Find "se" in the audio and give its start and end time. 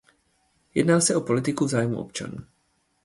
1.01-1.15